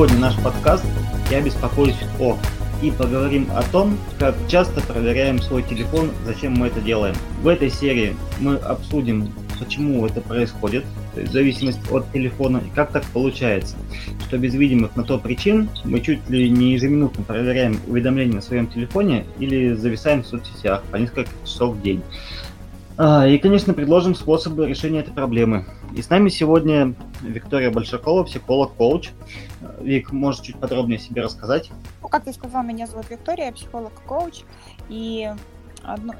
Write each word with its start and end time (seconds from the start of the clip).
Сегодня 0.00 0.18
наш 0.18 0.36
подкаст 0.36 0.86
«Я 1.30 1.42
беспокоюсь 1.42 1.98
о» 2.18 2.38
и 2.80 2.90
поговорим 2.90 3.46
о 3.54 3.62
том, 3.64 3.98
как 4.18 4.34
часто 4.48 4.80
проверяем 4.80 5.42
свой 5.42 5.62
телефон, 5.62 6.10
зачем 6.24 6.54
мы 6.54 6.68
это 6.68 6.80
делаем. 6.80 7.14
В 7.42 7.48
этой 7.48 7.68
серии 7.68 8.16
мы 8.38 8.54
обсудим, 8.56 9.30
почему 9.58 10.06
это 10.06 10.22
происходит, 10.22 10.86
то 11.12 11.20
есть 11.20 11.32
в 11.32 11.34
зависимости 11.34 11.82
от 11.92 12.10
телефона, 12.12 12.62
и 12.66 12.74
как 12.74 12.92
так 12.92 13.04
получается, 13.12 13.76
что 14.26 14.38
без 14.38 14.54
видимых 14.54 14.96
на 14.96 15.04
то 15.04 15.18
причин 15.18 15.68
мы 15.84 16.00
чуть 16.00 16.26
ли 16.30 16.48
не 16.48 16.72
ежеминутно 16.72 17.22
проверяем 17.22 17.78
уведомления 17.86 18.36
на 18.36 18.40
своем 18.40 18.68
телефоне 18.68 19.26
или 19.38 19.74
зависаем 19.74 20.22
в 20.22 20.26
соцсетях 20.26 20.82
по 20.84 20.96
несколько 20.96 21.28
часов 21.44 21.76
в 21.76 21.82
день. 21.82 22.02
А, 23.02 23.26
и, 23.26 23.38
конечно, 23.38 23.72
предложим 23.72 24.14
способы 24.14 24.66
решения 24.66 25.00
этой 25.00 25.14
проблемы. 25.14 25.64
И 25.96 26.02
с 26.02 26.10
нами 26.10 26.28
сегодня 26.28 26.94
Виктория 27.22 27.70
Большакова, 27.70 28.24
психолог-коуч. 28.24 29.12
Вик, 29.80 30.12
можешь 30.12 30.42
чуть 30.42 30.60
подробнее 30.60 30.98
о 30.98 31.00
себе 31.00 31.22
рассказать? 31.22 31.70
Ну, 32.02 32.08
как 32.08 32.24
ты 32.24 32.32
сказал, 32.34 32.62
меня 32.62 32.86
зовут 32.86 33.08
Виктория, 33.08 33.46
я 33.46 33.52
психолог-коуч. 33.52 34.42
И 34.90 35.32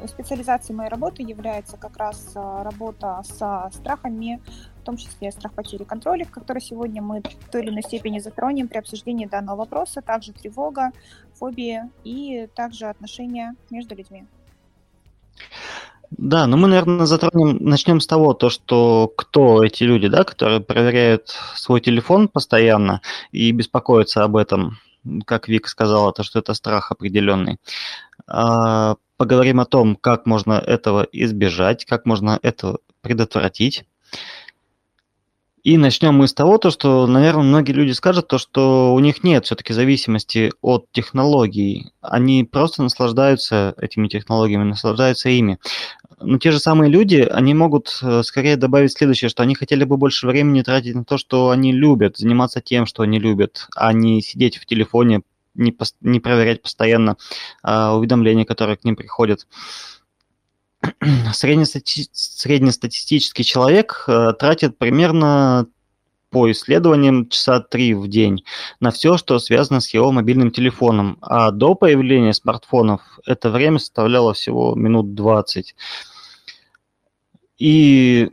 специализацией 0.08 0.74
моей 0.74 0.88
работы 0.88 1.22
является 1.22 1.77
как 1.77 1.98
раз 1.98 2.32
а, 2.34 2.64
работа 2.64 3.20
со 3.24 3.69
страхами, 3.74 4.41
в 4.80 4.83
том 4.83 4.97
числе 4.97 5.33
страх 5.33 5.52
потери 5.52 5.84
контроля, 5.84 6.24
который 6.24 6.62
сегодня 6.62 7.02
мы 7.02 7.20
в 7.20 7.50
той 7.50 7.62
или 7.62 7.69
иной 7.69 7.83
степени 7.83 8.20
затронем 8.20 8.69
при 8.69 8.78
обсуждении 8.78 9.27
данного 9.27 9.56
вопроса, 9.56 10.00
также 10.00 10.33
тревога, 10.33 10.92
фобия 11.34 11.91
и 12.05 12.48
также 12.55 12.86
отношения 12.86 13.55
между 13.69 13.94
людьми. 13.94 14.24
Да, 16.10 16.46
но 16.46 16.56
мы, 16.56 16.66
наверное, 16.66 17.06
затронем, 17.06 17.59
начнем 17.60 18.00
с 18.00 18.06
того, 18.06 18.34
то, 18.34 18.50
что 18.50 19.12
кто 19.16 19.62
эти 19.62 19.84
люди, 19.84 20.09
да, 20.09 20.24
которые 20.24 20.60
проверяют 20.60 21.28
свой 21.55 21.80
телефон 21.80 22.27
постоянно 22.28 23.00
и 23.30 23.53
беспокоятся 23.53 24.25
об 24.25 24.36
этом, 24.36 24.78
как 25.25 25.48
Вик 25.48 25.69
сказала, 25.69 26.12
то, 26.12 26.25
что 26.25 26.41
это 26.41 26.55
страх 26.55 26.91
определенный. 26.91 27.58
А, 28.27 28.97
поговорим 29.16 29.61
о 29.61 29.66
том, 29.66 29.94
как 29.97 30.27
можно 30.27 30.55
этого 30.55 31.06
избежать, 31.12 31.84
как 31.84 32.06
можно 32.06 32.41
это 32.42 32.78
предотвратить. 33.03 33.84
И 35.62 35.77
начнем 35.77 36.14
мы 36.14 36.27
с 36.27 36.33
того, 36.33 36.56
то, 36.56 36.70
что, 36.70 37.06
наверное, 37.06 37.42
многие 37.42 37.72
люди 37.72 37.92
скажут, 37.92 38.28
то, 38.28 38.38
что 38.38 38.94
у 38.94 38.98
них 38.98 39.22
нет 39.22 39.44
все-таки 39.44 39.75
зависимости 39.75 40.53
от 40.62 40.91
технологий. 40.91 41.92
Они 42.00 42.44
просто 42.44 42.83
наслаждаются 42.83 43.75
этими 43.77 44.08
технологиями, 44.08 44.64
наслаждаются 44.64 45.28
ими. 45.28 45.58
Но 46.20 46.38
те 46.38 46.50
же 46.50 46.58
самые 46.58 46.90
люди, 46.90 47.26
они 47.30 47.54
могут 47.54 47.98
э, 48.02 48.22
скорее 48.22 48.56
добавить 48.56 48.92
следующее, 48.92 49.30
что 49.30 49.42
они 49.42 49.54
хотели 49.54 49.84
бы 49.84 49.96
больше 49.96 50.26
времени 50.26 50.62
тратить 50.62 50.94
на 50.94 51.04
то, 51.04 51.16
что 51.16 51.50
они 51.50 51.72
любят, 51.72 52.18
заниматься 52.18 52.60
тем, 52.60 52.86
что 52.86 53.02
они 53.02 53.18
любят, 53.18 53.68
а 53.74 53.92
не 53.92 54.20
сидеть 54.20 54.58
в 54.58 54.66
телефоне, 54.66 55.22
не, 55.54 55.76
не 56.00 56.20
проверять 56.20 56.62
постоянно 56.62 57.16
а, 57.62 57.96
уведомления, 57.96 58.44
которые 58.44 58.76
к 58.76 58.84
ним 58.84 58.96
приходят. 58.96 59.46
Среднестати... 61.32 62.08
Среднестатистический 62.12 63.44
человек 63.44 64.04
а, 64.06 64.32
тратит 64.34 64.78
примерно 64.78 65.66
по 66.30 66.50
исследованиям 66.50 67.28
часа 67.28 67.60
три 67.60 67.92
в 67.92 68.08
день 68.08 68.44
на 68.78 68.91
все, 68.91 69.16
что 69.16 69.38
связано 69.38 69.80
с 69.80 69.92
его 69.92 70.12
мобильным 70.12 70.50
телефоном. 70.50 71.18
А 71.20 71.50
до 71.50 71.74
появления 71.74 72.32
смартфонов 72.32 73.00
это 73.26 73.50
время 73.50 73.78
составляло 73.78 74.32
всего 74.32 74.74
минут 74.74 75.14
20. 75.14 75.74
И 77.61 78.30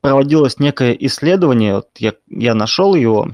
проводилось 0.00 0.58
некое 0.58 0.92
исследование, 0.92 1.76
вот 1.76 1.88
я, 1.98 2.14
я 2.28 2.54
нашел 2.54 2.94
его, 2.94 3.30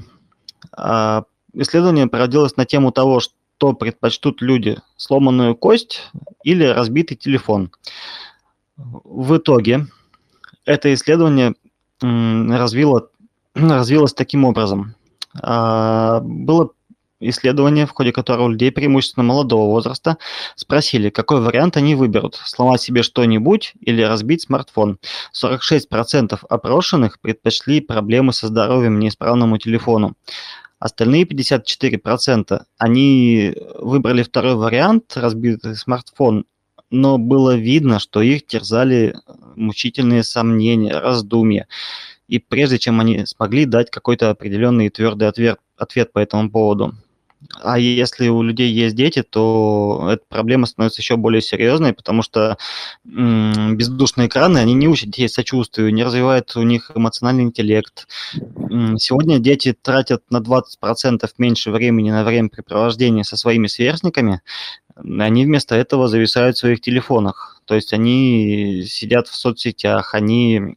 а, 0.73 1.23
исследование 1.53 2.07
проводилось 2.07 2.57
на 2.57 2.65
тему 2.65 2.91
того, 2.91 3.21
что 3.21 3.71
предпочтут 3.73 4.41
люди, 4.41 4.77
сломанную 4.97 5.55
кость 5.55 6.11
или 6.43 6.65
разбитый 6.65 7.15
телефон. 7.15 7.71
В 8.75 9.37
итоге 9.37 9.87
это 10.65 10.93
исследование 10.93 11.53
развило, 12.01 13.09
развилось 13.55 14.13
таким 14.13 14.43
образом. 14.43 14.95
А, 15.41 16.19
было 16.19 16.71
исследование, 17.29 17.85
в 17.85 17.91
ходе 17.91 18.11
которого 18.11 18.49
людей 18.49 18.71
преимущественно 18.71 19.23
молодого 19.23 19.69
возраста 19.69 20.17
спросили, 20.55 21.09
какой 21.09 21.41
вариант 21.41 21.77
они 21.77 21.95
выберут– 21.95 22.35
сломать 22.45 22.81
себе 22.81 23.03
что-нибудь 23.03 23.73
или 23.81 24.01
разбить 24.01 24.43
смартфон. 24.43 24.99
46% 25.33 26.39
опрошенных 26.49 27.19
предпочли 27.19 27.81
проблемы 27.81 28.33
со 28.33 28.47
здоровьем 28.47 28.99
неисправному 28.99 29.57
телефону. 29.57 30.15
Остальные 30.79 31.23
54% 31.23 32.61
они 32.77 33.55
выбрали 33.79 34.21
второй 34.21 34.55
вариант, 34.55 35.13
разбитый 35.15 35.77
смартфон, 35.77 36.45
но 36.89 37.17
было 37.17 37.55
видно, 37.55 37.99
что 37.99 38.21
их 38.21 38.45
терзали 38.45 39.15
мучительные 39.55 40.23
сомнения, 40.23 40.93
раздумья. 40.99 41.67
И 42.27 42.37
прежде 42.39 42.79
чем 42.79 42.99
они 42.99 43.25
смогли 43.25 43.65
дать 43.65 43.89
какой-то 43.89 44.29
определенный 44.29 44.89
твердый 44.89 45.27
ответ, 45.27 45.59
ответ 45.77 46.13
по 46.13 46.19
этому 46.19 46.51
поводу. 46.51 46.93
А 47.61 47.77
если 47.77 48.27
у 48.29 48.41
людей 48.41 48.71
есть 48.71 48.95
дети, 48.95 49.23
то 49.23 50.09
эта 50.11 50.23
проблема 50.27 50.65
становится 50.65 51.01
еще 51.01 51.17
более 51.17 51.41
серьезной, 51.41 51.93
потому 51.93 52.21
что 52.21 52.57
бездушные 53.03 54.27
экраны, 54.27 54.57
они 54.57 54.73
не 54.73 54.87
учат 54.87 55.09
детей 55.09 55.29
сочувствию, 55.29 55.93
не 55.93 56.03
развивают 56.03 56.55
у 56.55 56.63
них 56.63 56.91
эмоциональный 56.95 57.43
интеллект. 57.43 58.07
Сегодня 58.97 59.39
дети 59.39 59.75
тратят 59.79 60.23
на 60.29 60.37
20% 60.37 61.29
меньше 61.37 61.71
времени 61.71 62.11
на 62.11 62.23
времяпрепровождение 62.23 63.23
со 63.23 63.37
своими 63.37 63.67
сверстниками, 63.67 64.41
они 64.95 65.45
вместо 65.45 65.75
этого 65.75 66.07
зависают 66.07 66.55
в 66.57 66.59
своих 66.59 66.81
телефонах. 66.81 67.52
То 67.65 67.75
есть 67.75 67.93
они 67.93 68.83
сидят 68.87 69.27
в 69.27 69.35
соцсетях, 69.35 70.13
они 70.13 70.75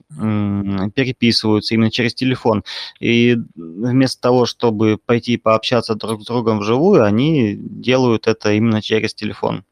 переписываются 0.95 1.75
именно 1.75 1.91
через 1.91 2.15
телефон. 2.15 2.65
И 3.01 3.37
вместо 3.55 4.21
того, 4.21 4.47
чтобы 4.47 4.99
пойти 5.05 5.37
пообщаться 5.37 5.95
друг 5.95 6.23
с 6.23 6.27
другом 6.27 6.61
вживую, 6.61 7.05
они 7.05 7.57
делают 7.57 8.27
это 8.27 8.53
именно 8.53 8.81
через 8.83 9.15
телефон. 9.15 9.65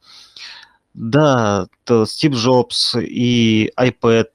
Да, 0.94 1.66
Стив 2.06 2.34
Джобс 2.34 2.94
и 2.96 3.70
iPad, 3.76 4.28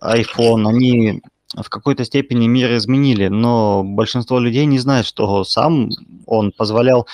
iPhone, 0.00 0.68
они 0.68 1.22
в 1.62 1.68
какой-то 1.68 2.04
степени 2.04 2.46
мир 2.46 2.74
изменили, 2.76 3.28
но 3.28 3.82
большинство 3.84 4.38
людей 4.38 4.66
не 4.66 4.78
знает, 4.78 5.06
что 5.06 5.44
сам 5.44 5.90
он 6.26 6.52
позволял 6.52 7.06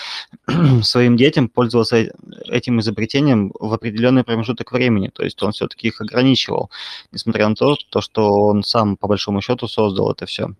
своим 0.83 1.17
детям 1.17 1.49
пользоваться 1.49 2.11
этим 2.47 2.81
изобретением 2.81 3.53
в 3.59 3.73
определенный 3.73 4.25
промежуток 4.25 4.73
времени, 4.73 5.09
то 5.09 5.23
есть 5.23 5.43
он 5.43 5.53
все-таки 5.53 5.89
их 5.89 6.01
ограничивал, 6.01 6.71
несмотря 7.13 7.49
на 7.49 7.55
то, 7.55 7.77
то, 7.91 8.01
что 8.01 8.31
он 8.33 8.63
сам 8.63 8.97
по 8.97 9.09
большому 9.09 9.41
счету 9.41 9.69
создал 9.69 10.13
это 10.13 10.27
все. 10.27 10.55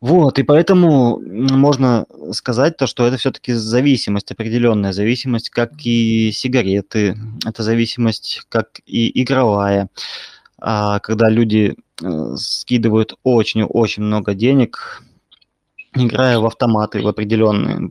Вот, 0.00 0.38
и 0.38 0.42
поэтому 0.42 1.18
можно 1.18 2.04
сказать 2.32 2.76
то, 2.76 2.86
что 2.86 3.06
это 3.06 3.16
все-таки 3.16 3.54
зависимость, 3.54 4.30
определенная 4.30 4.92
зависимость, 4.92 5.48
как 5.48 5.72
и 5.84 6.30
сигареты, 6.32 7.16
это 7.46 7.62
зависимость 7.62 8.42
как 8.50 8.80
и 8.84 9.22
игровая, 9.22 9.88
а, 10.58 11.00
когда 11.00 11.30
люди 11.30 11.76
скидывают 12.36 13.14
очень-очень 13.22 14.02
много 14.02 14.34
денег, 14.34 15.02
играя 15.94 16.38
в 16.38 16.46
автоматы 16.46 17.02
в 17.02 17.08
определенные. 17.08 17.90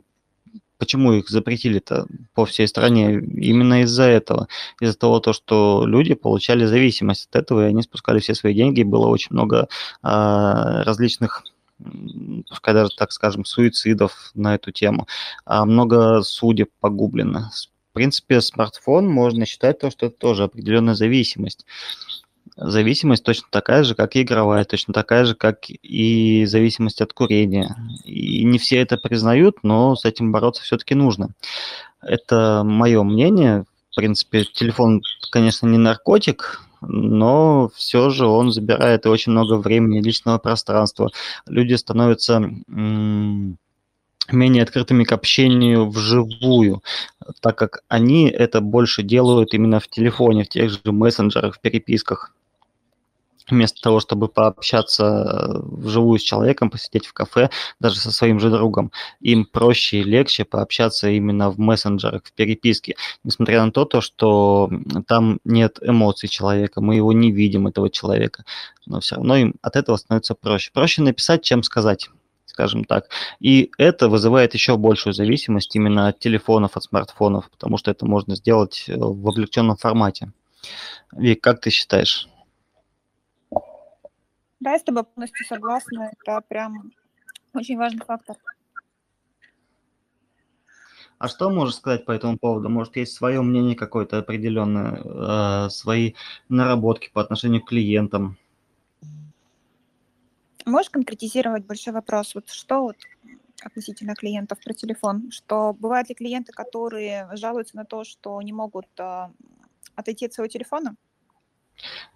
Почему 0.78 1.14
их 1.14 1.30
запретили-то 1.30 2.06
по 2.34 2.44
всей 2.44 2.68
стране? 2.68 3.14
Именно 3.14 3.82
из-за 3.82 4.04
этого. 4.04 4.48
Из-за 4.78 4.96
того, 4.96 5.20
то, 5.20 5.32
что 5.32 5.84
люди 5.86 6.14
получали 6.14 6.66
зависимость 6.66 7.28
от 7.30 7.36
этого, 7.36 7.64
и 7.64 7.70
они 7.70 7.82
спускали 7.82 8.18
все 8.18 8.34
свои 8.34 8.54
деньги. 8.54 8.82
Было 8.82 9.06
очень 9.06 9.28
много 9.30 9.68
а, 10.02 10.84
различных 10.84 11.44
пускай 12.48 12.72
даже, 12.72 12.90
так 12.96 13.12
скажем, 13.12 13.44
суицидов 13.44 14.30
на 14.34 14.54
эту 14.54 14.72
тему. 14.72 15.06
А 15.44 15.66
много 15.66 16.22
судеб 16.22 16.70
погублено. 16.80 17.50
В 17.90 17.92
принципе, 17.92 18.40
смартфон 18.40 19.08
можно 19.08 19.44
считать 19.46 19.78
то, 19.78 19.90
что 19.90 20.06
это 20.06 20.16
тоже 20.16 20.44
определенная 20.44 20.94
зависимость 20.94 21.66
зависимость 22.56 23.22
точно 23.22 23.48
такая 23.50 23.84
же, 23.84 23.94
как 23.94 24.16
и 24.16 24.22
игровая, 24.22 24.64
точно 24.64 24.94
такая 24.94 25.24
же, 25.24 25.34
как 25.34 25.66
и 25.68 26.44
зависимость 26.46 27.00
от 27.00 27.12
курения. 27.12 27.76
И 28.04 28.44
не 28.44 28.58
все 28.58 28.78
это 28.78 28.96
признают, 28.96 29.58
но 29.62 29.94
с 29.94 30.04
этим 30.04 30.32
бороться 30.32 30.62
все-таки 30.62 30.94
нужно. 30.94 31.30
Это 32.00 32.62
мое 32.64 33.02
мнение. 33.02 33.64
В 33.90 33.96
принципе, 33.96 34.44
телефон, 34.44 35.02
конечно, 35.30 35.66
не 35.66 35.78
наркотик, 35.78 36.62
но 36.82 37.70
все 37.74 38.10
же 38.10 38.26
он 38.26 38.52
забирает 38.52 39.06
очень 39.06 39.32
много 39.32 39.56
времени, 39.56 40.02
личного 40.02 40.38
пространства. 40.38 41.10
Люди 41.46 41.74
становятся 41.74 42.42
менее 44.32 44.62
открытыми 44.62 45.04
к 45.04 45.12
общению 45.12 45.88
вживую, 45.88 46.82
так 47.40 47.56
как 47.56 47.82
они 47.88 48.28
это 48.28 48.60
больше 48.60 49.02
делают 49.02 49.54
именно 49.54 49.80
в 49.80 49.88
телефоне, 49.88 50.44
в 50.44 50.48
тех 50.48 50.70
же 50.70 50.80
мессенджерах, 50.84 51.56
в 51.56 51.60
переписках. 51.60 52.32
Вместо 53.48 53.80
того, 53.80 54.00
чтобы 54.00 54.28
пообщаться 54.28 55.04
э, 55.04 55.60
вживую 55.62 56.18
с 56.18 56.22
человеком, 56.22 56.70
посидеть 56.70 57.06
в 57.06 57.12
кафе, 57.12 57.50
даже 57.80 57.96
со 57.96 58.10
своим 58.12 58.40
же 58.40 58.50
другом, 58.50 58.92
им 59.20 59.44
проще 59.44 60.00
и 60.00 60.04
легче 60.04 60.44
пообщаться 60.44 61.08
именно 61.08 61.50
в 61.50 61.58
мессенджерах, 61.58 62.22
в 62.24 62.32
переписке, 62.32 62.96
несмотря 63.24 63.64
на 63.64 63.72
то, 63.72 63.84
то, 63.84 64.00
что 64.00 64.70
там 65.06 65.38
нет 65.44 65.78
эмоций 65.82 66.28
человека, 66.28 66.80
мы 66.80 66.96
его 66.96 67.12
не 67.12 67.30
видим, 67.30 67.66
этого 67.66 67.90
человека, 67.90 68.44
но 68.86 69.00
все 69.00 69.16
равно 69.16 69.36
им 69.36 69.54
от 69.62 69.76
этого 69.76 69.96
становится 69.96 70.34
проще. 70.34 70.70
Проще 70.72 71.02
написать, 71.02 71.42
чем 71.42 71.62
сказать 71.62 72.10
скажем 72.56 72.84
так. 72.84 73.10
И 73.38 73.70
это 73.76 74.08
вызывает 74.08 74.54
еще 74.54 74.78
большую 74.78 75.12
зависимость 75.12 75.76
именно 75.76 76.08
от 76.08 76.18
телефонов, 76.18 76.76
от 76.76 76.84
смартфонов, 76.84 77.50
потому 77.50 77.76
что 77.76 77.90
это 77.90 78.06
можно 78.06 78.34
сделать 78.34 78.84
э, 78.88 78.96
в 78.96 79.28
облегченном 79.28 79.76
формате. 79.76 80.32
Вик, 81.12 81.42
как 81.42 81.60
ты 81.60 81.68
считаешь? 81.68 82.28
Да, 84.66 84.72
я 84.72 84.80
с 84.80 84.82
тобой 84.82 85.04
полностью 85.04 85.46
согласна. 85.46 86.10
Это 86.18 86.40
прям 86.40 86.90
очень 87.54 87.78
важный 87.78 88.04
фактор. 88.04 88.36
А 91.18 91.28
что 91.28 91.50
можешь 91.50 91.76
сказать 91.76 92.04
по 92.04 92.10
этому 92.10 92.36
поводу? 92.36 92.68
Может, 92.68 92.96
есть 92.96 93.12
свое 93.14 93.40
мнение 93.42 93.76
какое-то 93.76 94.18
определенное, 94.18 95.66
э, 95.66 95.70
свои 95.70 96.14
наработки 96.48 97.10
по 97.12 97.20
отношению 97.20 97.62
к 97.62 97.68
клиентам? 97.68 98.38
Можешь 100.64 100.90
конкретизировать 100.90 101.64
большой 101.64 101.92
вопрос? 101.92 102.34
Вот 102.34 102.50
что 102.50 102.82
вот 102.82 102.96
относительно 103.62 104.16
клиентов 104.16 104.58
про 104.64 104.74
телефон? 104.74 105.30
Что 105.30 105.74
бывают 105.74 106.08
ли 106.08 106.16
клиенты, 106.16 106.50
которые 106.50 107.28
жалуются 107.34 107.76
на 107.76 107.84
то, 107.84 108.02
что 108.02 108.42
не 108.42 108.52
могут 108.52 108.88
э, 108.98 109.28
отойти 109.94 110.26
от 110.26 110.32
своего 110.32 110.48
телефона? 110.50 110.96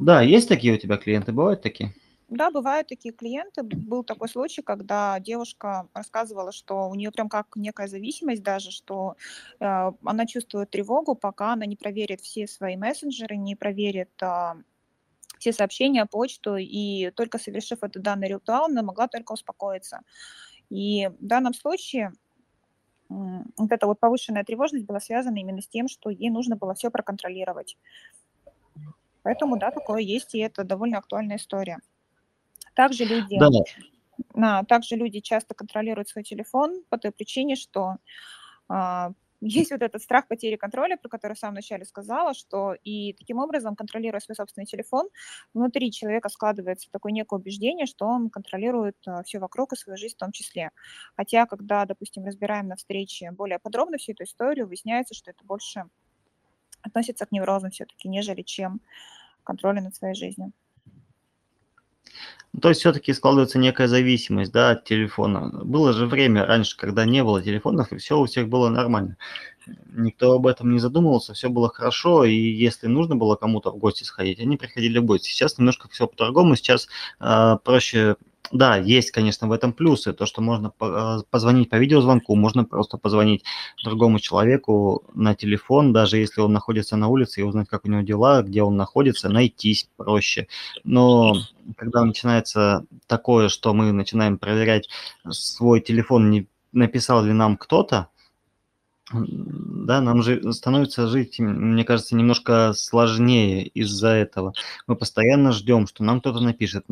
Да, 0.00 0.20
есть 0.20 0.48
такие 0.48 0.74
у 0.74 0.78
тебя 0.78 0.96
клиенты, 0.96 1.30
бывают 1.30 1.62
такие? 1.62 1.94
Да, 2.30 2.52
бывают 2.52 2.86
такие 2.86 3.12
клиенты. 3.12 3.64
Был 3.64 4.04
такой 4.04 4.28
случай, 4.28 4.62
когда 4.62 5.18
девушка 5.18 5.88
рассказывала, 5.92 6.52
что 6.52 6.88
у 6.88 6.94
нее 6.94 7.10
прям 7.10 7.28
как 7.28 7.56
некая 7.56 7.88
зависимость 7.88 8.44
даже, 8.44 8.70
что 8.70 9.16
э, 9.58 9.92
она 10.04 10.26
чувствует 10.26 10.70
тревогу, 10.70 11.16
пока 11.16 11.52
она 11.54 11.66
не 11.66 11.74
проверит 11.74 12.20
все 12.20 12.46
свои 12.46 12.76
мессенджеры, 12.76 13.36
не 13.36 13.56
проверит 13.56 14.10
э, 14.22 14.54
все 15.40 15.52
сообщения, 15.52 16.06
почту, 16.06 16.56
и 16.56 17.10
только 17.16 17.38
совершив 17.38 17.82
этот 17.82 18.02
данный 18.02 18.28
ритуал, 18.28 18.66
она 18.66 18.82
могла 18.82 19.08
только 19.08 19.32
успокоиться. 19.32 20.00
И 20.70 21.08
в 21.08 21.26
данном 21.26 21.52
случае 21.52 22.12
вот 23.08 23.72
эта 23.72 23.88
вот 23.88 23.98
повышенная 23.98 24.44
тревожность 24.44 24.86
была 24.86 25.00
связана 25.00 25.38
именно 25.38 25.62
с 25.62 25.68
тем, 25.68 25.88
что 25.88 26.10
ей 26.10 26.30
нужно 26.30 26.54
было 26.54 26.74
все 26.74 26.90
проконтролировать. 26.90 27.76
Поэтому, 29.22 29.58
да, 29.58 29.72
такое 29.72 30.00
есть, 30.00 30.34
и 30.34 30.38
это 30.38 30.62
довольно 30.62 30.98
актуальная 30.98 31.36
история. 31.36 31.78
Также 32.74 33.04
люди, 33.04 33.38
да. 33.38 33.48
а, 34.34 34.64
также 34.64 34.96
люди 34.96 35.20
часто 35.20 35.54
контролируют 35.54 36.08
свой 36.08 36.24
телефон 36.24 36.82
по 36.88 36.98
той 36.98 37.12
причине, 37.12 37.56
что 37.56 37.96
а, 38.68 39.12
есть 39.40 39.70
вот 39.70 39.82
этот 39.82 40.02
страх 40.02 40.28
потери 40.28 40.56
контроля, 40.56 40.96
про 40.96 41.08
который 41.08 41.32
я 41.32 41.36
в 41.36 41.38
самом 41.38 41.54
начале 41.54 41.84
сказала, 41.84 42.34
что 42.34 42.74
и 42.84 43.14
таким 43.14 43.38
образом, 43.38 43.74
контролируя 43.74 44.20
свой 44.20 44.36
собственный 44.36 44.66
телефон, 44.66 45.08
внутри 45.54 45.90
человека 45.90 46.28
складывается 46.28 46.90
такое 46.90 47.12
некое 47.12 47.38
убеждение, 47.38 47.86
что 47.86 48.06
он 48.06 48.28
контролирует 48.28 48.96
а, 49.06 49.22
все 49.22 49.38
вокруг 49.38 49.72
и 49.72 49.76
свою 49.76 49.96
жизнь 49.96 50.14
в 50.14 50.18
том 50.18 50.32
числе. 50.32 50.70
Хотя, 51.16 51.46
когда, 51.46 51.86
допустим, 51.86 52.24
разбираем 52.24 52.68
на 52.68 52.76
встрече 52.76 53.30
более 53.30 53.58
подробно 53.58 53.96
всю 53.98 54.12
эту 54.12 54.24
историю, 54.24 54.66
выясняется, 54.66 55.14
что 55.14 55.30
это 55.30 55.42
больше 55.44 55.84
относится 56.82 57.26
к 57.26 57.32
неврозам 57.32 57.70
все-таки, 57.70 58.08
нежели 58.08 58.42
чем 58.42 58.80
контролю 59.44 59.82
над 59.82 59.94
своей 59.94 60.14
жизнью. 60.14 60.52
То 62.60 62.68
есть 62.68 62.80
все-таки 62.80 63.12
складывается 63.12 63.58
некая 63.58 63.86
зависимость 63.86 64.50
да, 64.50 64.70
от 64.70 64.84
телефона. 64.84 65.50
Было 65.64 65.92
же 65.92 66.06
время 66.06 66.44
раньше, 66.46 66.76
когда 66.76 67.04
не 67.04 67.22
было 67.22 67.40
телефонов, 67.40 67.92
и 67.92 67.96
все 67.98 68.18
у 68.18 68.26
всех 68.26 68.48
было 68.48 68.68
нормально. 68.68 69.16
Никто 69.92 70.32
об 70.32 70.48
этом 70.48 70.72
не 70.72 70.80
задумывался, 70.80 71.32
все 71.32 71.48
было 71.48 71.68
хорошо, 71.68 72.24
и 72.24 72.34
если 72.34 72.88
нужно 72.88 73.14
было 73.14 73.36
кому-то 73.36 73.70
в 73.70 73.76
гости 73.76 74.02
сходить, 74.02 74.40
они 74.40 74.56
приходили 74.56 74.98
в 74.98 75.04
гости. 75.04 75.28
Сейчас 75.28 75.58
немножко 75.58 75.88
все 75.88 76.08
по-другому, 76.08 76.56
сейчас 76.56 76.88
э, 77.20 77.56
проще 77.62 78.16
да, 78.52 78.76
есть, 78.76 79.12
конечно, 79.12 79.46
в 79.48 79.52
этом 79.52 79.72
плюсы. 79.72 80.12
То, 80.12 80.26
что 80.26 80.42
можно 80.42 80.72
а, 80.80 81.20
позвонить 81.30 81.70
по 81.70 81.76
видеозвонку, 81.76 82.34
можно 82.34 82.64
просто 82.64 82.98
позвонить 82.98 83.44
другому 83.84 84.18
человеку 84.18 85.04
на 85.14 85.34
телефон, 85.34 85.92
даже 85.92 86.18
если 86.18 86.40
он 86.40 86.52
находится 86.52 86.96
на 86.96 87.08
улице, 87.08 87.40
и 87.40 87.44
узнать, 87.44 87.68
как 87.68 87.84
у 87.84 87.88
него 87.88 88.02
дела, 88.02 88.42
где 88.42 88.62
он 88.62 88.76
находится, 88.76 89.28
найтись 89.28 89.88
проще. 89.96 90.48
Но 90.82 91.34
когда 91.76 92.04
начинается 92.04 92.84
такое, 93.06 93.48
что 93.48 93.72
мы 93.72 93.92
начинаем 93.92 94.36
проверять 94.38 94.88
свой 95.30 95.80
телефон, 95.80 96.30
не 96.30 96.46
написал 96.72 97.24
ли 97.24 97.32
нам 97.32 97.56
кто-то, 97.56 98.08
да, 99.12 100.00
нам 100.00 100.22
же 100.22 100.52
становится 100.52 101.08
жить, 101.08 101.38
мне 101.38 101.84
кажется, 101.84 102.14
немножко 102.14 102.72
сложнее 102.74 103.66
из-за 103.66 104.08
этого. 104.08 104.52
Мы 104.86 104.96
постоянно 104.96 105.52
ждем, 105.52 105.86
что 105.86 106.04
нам 106.04 106.20
кто-то 106.20 106.40
напишет, 106.40 106.84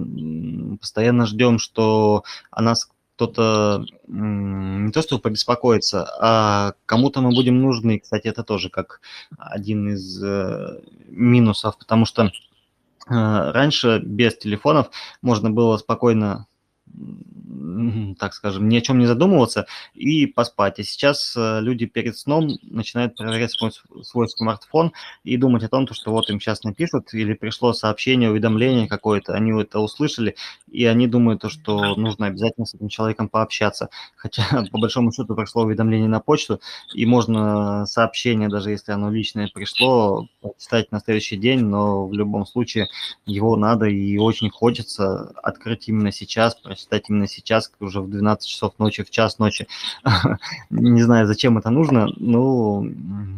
постоянно 0.80 1.26
ждем, 1.26 1.58
что 1.58 2.24
о 2.50 2.62
нас 2.62 2.90
кто-то 3.16 3.84
не 4.06 4.92
то 4.92 5.02
чтобы 5.02 5.22
побеспокоится, 5.22 6.08
а 6.20 6.74
кому-то 6.86 7.20
мы 7.20 7.34
будем 7.34 7.60
нужны. 7.60 7.98
Кстати, 7.98 8.28
это 8.28 8.44
тоже 8.44 8.70
как 8.70 9.00
один 9.36 9.88
из 9.88 10.22
э, 10.22 10.80
минусов, 11.08 11.78
потому 11.78 12.04
что 12.04 12.26
э, 12.26 12.30
раньше 13.08 14.00
без 14.04 14.38
телефонов 14.38 14.90
можно 15.20 15.50
было 15.50 15.76
спокойно 15.78 16.46
так 18.18 18.34
скажем, 18.34 18.68
ни 18.68 18.76
о 18.76 18.80
чем 18.80 18.98
не 18.98 19.06
задумываться 19.06 19.66
и 19.94 20.26
поспать. 20.26 20.78
А 20.78 20.82
сейчас 20.82 21.34
э, 21.36 21.60
люди 21.60 21.86
перед 21.86 22.16
сном 22.16 22.48
начинают 22.62 23.16
проверять 23.16 23.52
свой, 23.52 23.72
свой 24.02 24.28
смартфон 24.28 24.92
и 25.24 25.36
думать 25.36 25.62
о 25.64 25.68
том, 25.68 25.86
что 25.92 26.12
вот 26.12 26.28
им 26.30 26.40
сейчас 26.40 26.64
напишут 26.64 27.14
или 27.14 27.34
пришло 27.34 27.72
сообщение, 27.72 28.30
уведомление 28.30 28.88
какое-то, 28.88 29.34
они 29.34 29.58
это 29.60 29.80
услышали, 29.80 30.36
и 30.70 30.84
они 30.84 31.06
думают, 31.06 31.42
что 31.50 31.94
нужно 31.96 32.26
обязательно 32.26 32.66
с 32.66 32.74
этим 32.74 32.88
человеком 32.88 33.28
пообщаться. 33.28 33.88
Хотя, 34.16 34.42
по 34.72 34.78
большому 34.78 35.12
счету, 35.12 35.34
пришло 35.34 35.62
уведомление 35.62 36.08
на 36.08 36.20
почту, 36.20 36.60
и 36.94 37.06
можно 37.06 37.86
сообщение, 37.86 38.48
даже 38.48 38.70
если 38.70 38.92
оно 38.92 39.10
личное 39.10 39.48
пришло, 39.52 40.26
почитать 40.40 40.92
на 40.92 41.00
следующий 41.00 41.36
день, 41.36 41.60
но 41.60 42.06
в 42.06 42.12
любом 42.12 42.46
случае 42.46 42.88
его 43.26 43.56
надо 43.56 43.86
и 43.86 44.18
очень 44.18 44.50
хочется 44.50 45.32
открыть 45.42 45.88
именно 45.88 46.12
сейчас, 46.12 46.54
прочитать 46.54 47.04
именно 47.08 47.26
сейчас, 47.26 47.70
уже 47.80 48.00
в 48.00 48.10
12 48.10 48.48
часов 48.48 48.74
ночи, 48.78 49.04
в 49.04 49.10
час 49.10 49.38
ночи. 49.38 49.66
Не 50.70 51.02
знаю, 51.02 51.26
зачем 51.26 51.58
это 51.58 51.70
нужно. 51.70 52.08
Ну, 52.16 52.82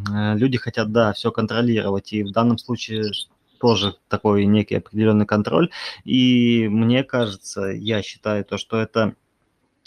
люди 0.09 0.59
хотят, 0.59 0.93
да, 0.93 1.13
все 1.13 1.31
контролировать. 1.31 2.13
И 2.13 2.23
в 2.23 2.33
данном 2.33 2.59
случае 2.59 3.13
тоже 3.61 3.97
такой 4.09 4.47
некий 4.47 4.77
определенный 4.77 5.27
контроль. 5.27 5.71
И 6.05 6.67
мне 6.69 7.05
кажется, 7.05 7.67
я 7.67 8.03
считаю 8.03 8.45
то, 8.45 8.57
что 8.57 8.79
это 8.79 9.15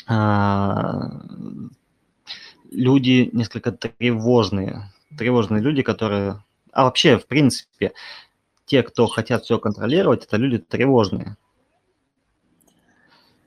а, 0.07 1.21
люди 2.71 3.29
несколько 3.33 3.71
тревожные. 3.71 4.91
Тревожные 5.17 5.61
люди, 5.61 5.81
которые... 5.81 6.43
А 6.71 6.85
вообще, 6.85 7.17
в 7.17 7.27
принципе, 7.27 7.93
те, 8.65 8.83
кто 8.83 9.07
хотят 9.07 9.43
все 9.43 9.59
контролировать, 9.59 10.25
это 10.25 10.37
люди 10.37 10.57
тревожные. 10.59 11.37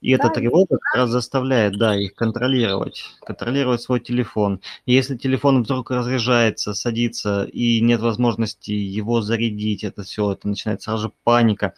И 0.07 0.13
эта 0.13 0.29
тревога 0.29 0.79
как 0.79 0.95
раз 0.95 1.11
заставляет, 1.11 1.79
да, 1.79 1.97
их 1.97 2.15
контролировать, 2.15 3.03
контролировать 3.25 3.83
свой 3.83 3.99
телефон. 3.99 4.61
И 4.85 4.93
если 4.93 5.17
телефон 5.17 5.65
вдруг 5.65 5.91
разряжается, 5.91 6.75
садится, 6.75 7.43
и 7.43 7.81
нет 7.81 8.01
возможности 8.01 8.71
его 8.71 9.21
зарядить, 9.21 9.83
это 9.83 10.05
все, 10.05 10.31
это 10.31 10.47
начинает 10.47 10.81
сразу 10.81 11.09
же 11.09 11.13
паника, 11.25 11.75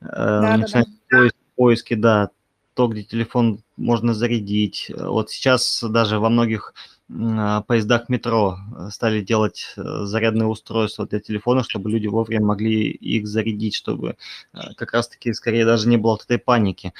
э, 0.00 0.06
да, 0.06 0.56
начинают 0.58 0.90
да, 0.90 0.94
да. 1.10 1.18
Поиск, 1.18 1.36
поиски, 1.56 1.94
да, 1.94 2.30
то, 2.74 2.86
где 2.86 3.02
телефон 3.02 3.58
можно 3.76 4.14
зарядить. 4.14 4.92
Вот 4.96 5.32
сейчас 5.32 5.82
даже 5.82 6.20
во 6.20 6.28
многих 6.28 6.72
поездах 7.08 8.08
метро 8.08 8.58
э, 8.76 8.90
стали 8.90 9.20
делать 9.20 9.72
э, 9.76 9.80
зарядные 10.04 10.48
устройства 10.48 11.06
для 11.06 11.20
телефона, 11.20 11.62
чтобы 11.62 11.90
люди 11.90 12.08
вовремя 12.08 12.44
могли 12.44 12.90
их 12.90 13.28
зарядить, 13.28 13.76
чтобы 13.76 14.16
э, 14.52 14.58
как 14.76 14.92
раз-таки 14.92 15.32
скорее 15.32 15.64
даже 15.64 15.88
не 15.88 15.98
было 15.98 16.12
вот 16.12 16.24
этой 16.24 16.38
паники, 16.38 16.92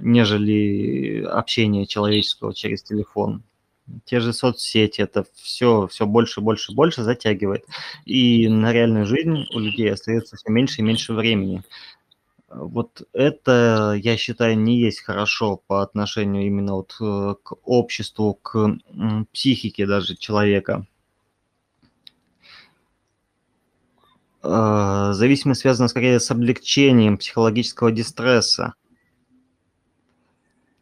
нежели 0.00 1.22
общения 1.24 1.86
человеческого 1.86 2.54
через 2.54 2.82
телефон. 2.82 3.42
Те 4.04 4.20
же 4.20 4.32
соцсети, 4.32 5.02
это 5.02 5.26
все, 5.34 5.88
все 5.88 6.06
больше, 6.06 6.40
больше, 6.40 6.72
больше 6.72 7.02
затягивает. 7.02 7.64
И 8.06 8.48
на 8.48 8.72
реальную 8.72 9.04
жизнь 9.04 9.46
у 9.52 9.58
людей 9.58 9.92
остается 9.92 10.36
все 10.36 10.50
меньше 10.50 10.80
и 10.80 10.84
меньше 10.84 11.12
времени. 11.12 11.64
Вот 12.50 13.02
это, 13.12 13.96
я 14.02 14.16
считаю, 14.16 14.58
не 14.58 14.80
есть 14.80 15.02
хорошо 15.02 15.62
по 15.68 15.82
отношению 15.82 16.46
именно 16.46 16.74
вот 16.74 16.96
э, 17.00 17.34
к 17.44 17.54
обществу, 17.62 18.34
к 18.34 18.76
психике 19.32 19.86
даже 19.86 20.16
человека. 20.16 20.84
э, 24.42 25.10
зависимость 25.12 25.60
связана 25.60 25.88
скорее 25.88 26.18
с 26.18 26.28
облегчением 26.32 27.18
психологического 27.18 27.92
дистресса. 27.92 28.74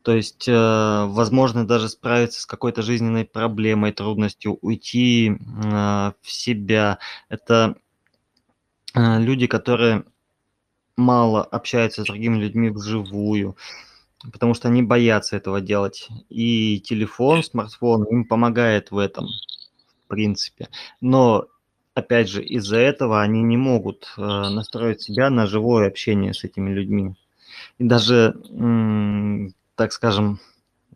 То 0.01 0.15
есть, 0.17 0.49
э, 0.49 1.05
возможно, 1.07 1.67
даже 1.67 1.91
справиться 1.91 2.41
с 2.41 2.47
какой-то 2.47 2.81
жизненной 2.81 3.27
проблемой, 3.27 3.93
трудностью, 3.93 4.59
уйти 4.63 5.37
в 5.39 6.15
себя. 6.23 6.99
Это 7.29 7.77
люди, 8.95 9.47
которые 9.47 10.05
мало 10.99 11.43
общаются 11.45 12.03
с 12.03 12.07
другими 12.07 12.39
людьми 12.39 12.71
вживую, 12.71 13.57
потому 14.33 14.55
что 14.55 14.69
они 14.69 14.83
боятся 14.83 15.37
этого 15.37 15.61
делать. 15.61 16.09
И 16.29 16.81
телефон, 16.81 17.43
смартфон 17.43 18.05
им 18.05 18.25
помогает 18.25 18.91
в 18.91 18.99
этом, 18.99 19.29
в 20.05 20.09
принципе. 20.09 20.69
Но, 21.01 21.47
опять 21.95 22.29
же, 22.29 22.43
из-за 22.45 22.77
этого 22.77 23.23
они 23.23 23.43
не 23.43 23.57
могут 23.57 24.13
э, 24.17 24.21
настроить 24.21 25.01
себя 25.01 25.31
на 25.31 25.47
живое 25.47 25.87
общение 25.87 26.35
с 26.35 26.45
этими 26.45 26.71
людьми. 26.71 27.15
И 27.79 27.85
даже, 27.85 28.35
так 29.77 29.93
скажем, 29.93 30.41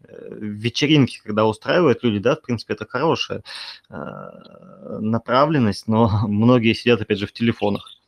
э, 0.04 0.36
вечеринки, 0.40 1.20
когда 1.22 1.46
устраивают 1.46 2.02
люди, 2.02 2.18
да, 2.18 2.34
в 2.34 2.42
принципе, 2.42 2.74
это 2.74 2.86
хорошая 2.86 3.42
э, 3.88 4.98
направленность, 5.00 5.86
но 5.86 6.10
многие 6.26 6.74
сидят, 6.74 7.00
опять 7.00 7.18
же, 7.18 7.26
в 7.26 7.32
телефонах. 7.32 8.01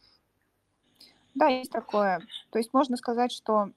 Да, 1.34 1.48
есть 1.48 1.70
такое. 1.72 2.20
То 2.50 2.58
есть 2.58 2.72
можно 2.72 2.96
сказать, 2.96 3.32
что 3.32 3.70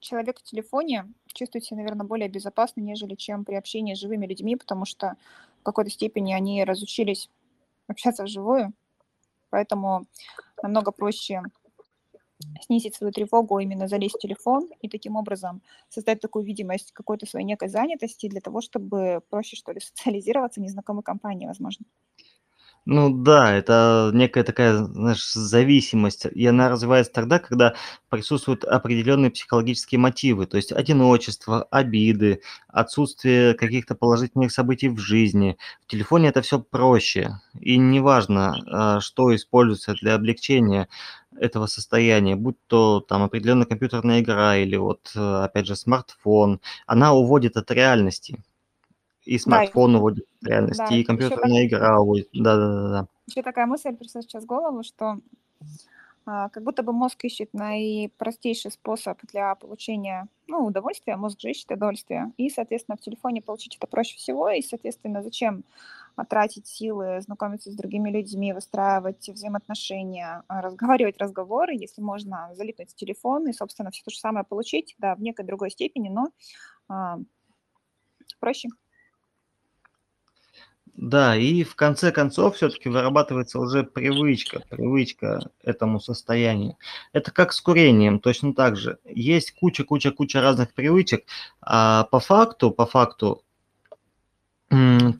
человек 0.00 0.38
в 0.38 0.42
телефоне 0.42 1.12
чувствует 1.34 1.64
себя, 1.64 1.78
наверное, 1.78 2.06
более 2.06 2.28
безопасно, 2.28 2.80
нежели 2.80 3.14
чем 3.14 3.44
при 3.44 3.54
общении 3.54 3.94
с 3.94 3.98
живыми 3.98 4.26
людьми, 4.26 4.56
потому 4.56 4.84
что 4.84 5.16
в 5.60 5.62
какой-то 5.64 5.90
степени 5.90 6.32
они 6.32 6.64
разучились 6.64 7.28
общаться 7.88 8.24
вживую, 8.24 8.72
поэтому 9.50 10.06
намного 10.62 10.92
проще 10.92 11.42
снизить 12.62 12.94
свою 12.94 13.12
тревогу, 13.12 13.58
именно 13.58 13.88
залезть 13.88 14.16
в 14.16 14.18
телефон 14.18 14.68
и 14.80 14.88
таким 14.88 15.16
образом 15.16 15.62
создать 15.88 16.20
такую 16.20 16.44
видимость 16.44 16.92
какой-то 16.92 17.26
своей 17.26 17.44
некой 17.46 17.68
занятости 17.68 18.28
для 18.28 18.40
того, 18.40 18.60
чтобы 18.60 19.22
проще, 19.30 19.56
что 19.56 19.72
ли, 19.72 19.80
социализироваться 19.80 20.60
в 20.60 20.62
незнакомой 20.64 21.02
компании, 21.02 21.46
возможно. 21.46 21.84
Ну 22.86 23.10
да, 23.22 23.52
это 23.54 24.10
некая 24.12 24.42
такая, 24.42 24.76
знаешь, 24.84 25.32
зависимость. 25.32 26.26
И 26.26 26.44
она 26.46 26.68
развивается 26.68 27.12
тогда, 27.12 27.38
когда 27.38 27.74
присутствуют 28.08 28.64
определенные 28.64 29.30
психологические 29.30 30.00
мотивы, 30.00 30.46
то 30.46 30.56
есть 30.56 30.72
одиночество, 30.72 31.62
обиды, 31.70 32.40
отсутствие 32.66 33.54
каких-то 33.54 33.94
положительных 33.94 34.50
событий 34.50 34.88
в 34.88 34.98
жизни. 34.98 35.56
В 35.86 35.86
телефоне 35.86 36.28
это 36.30 36.42
все 36.42 36.58
проще. 36.58 37.40
И 37.60 37.76
неважно, 37.78 38.56
а, 38.66 39.00
что 39.00 39.32
используется 39.34 39.94
для 39.94 40.14
облегчения 40.16 40.88
этого 41.38 41.66
состояния, 41.66 42.34
будь 42.34 42.56
то 42.66 42.98
там 43.00 43.22
определенная 43.22 43.66
компьютерная 43.66 44.20
игра 44.20 44.56
или 44.56 44.74
вот, 44.76 45.12
опять 45.14 45.66
же, 45.68 45.76
смартфон, 45.76 46.60
она 46.86 47.12
уводит 47.14 47.56
от 47.56 47.70
реальности. 47.70 48.42
И 49.24 49.38
смартфон 49.38 49.92
да, 49.92 50.50
реальность, 50.50 50.78
да, 50.78 50.86
и 50.88 51.04
компьютерная 51.04 51.68
так... 51.68 51.78
игра 51.78 52.00
уводит. 52.00 52.28
Да-да-да. 52.32 53.06
Еще 53.28 53.42
такая 53.42 53.66
мысль 53.66 53.94
пришла 53.94 54.22
сейчас 54.22 54.44
в 54.44 54.46
голову, 54.46 54.82
что 54.82 55.20
а, 56.24 56.48
как 56.50 56.62
будто 56.62 56.82
бы 56.82 56.92
мозг 56.92 57.24
ищет 57.24 57.52
наипростейший 57.52 58.70
способ 58.70 59.18
для 59.32 59.54
получения 59.56 60.28
ну, 60.46 60.66
удовольствия, 60.66 61.16
мозг 61.16 61.40
же 61.40 61.50
ищет 61.50 61.70
удовольствие, 61.70 62.32
и, 62.36 62.48
соответственно, 62.48 62.96
в 62.96 63.00
телефоне 63.00 63.42
получить 63.42 63.76
это 63.76 63.86
проще 63.86 64.16
всего, 64.16 64.50
и, 64.50 64.62
соответственно, 64.62 65.22
зачем 65.22 65.64
тратить 66.28 66.66
силы, 66.66 67.20
знакомиться 67.22 67.70
с 67.70 67.74
другими 67.74 68.10
людьми, 68.10 68.52
выстраивать 68.52 69.28
взаимоотношения, 69.28 70.44
а, 70.46 70.60
разговаривать 70.60 71.18
разговоры, 71.18 71.74
если 71.74 72.02
можно 72.02 72.50
залипнуть 72.54 72.90
в 72.90 72.94
телефон 72.94 73.48
и, 73.48 73.52
собственно, 73.52 73.90
все 73.90 74.02
то 74.04 74.10
же 74.10 74.18
самое 74.18 74.44
получить, 74.44 74.94
да, 74.98 75.14
в 75.14 75.22
некой 75.22 75.44
другой 75.44 75.70
степени, 75.70 76.08
но 76.08 76.28
а, 76.88 77.18
проще. 78.38 78.68
Да, 80.94 81.36
и 81.36 81.64
в 81.64 81.74
конце 81.74 82.12
концов 82.12 82.56
все-таки 82.56 82.88
вырабатывается 82.88 83.58
уже 83.58 83.82
привычка, 83.82 84.60
привычка 84.68 85.50
этому 85.62 86.00
состоянию. 86.00 86.76
Это 87.12 87.30
как 87.30 87.52
с 87.52 87.60
курением, 87.60 88.20
точно 88.20 88.54
так 88.54 88.76
же. 88.76 88.98
Есть 89.06 89.52
куча-куча-куча 89.52 90.42
разных 90.42 90.74
привычек, 90.74 91.24
а 91.62 92.04
по 92.04 92.20
факту, 92.20 92.70
по 92.70 92.84
факту, 92.84 93.42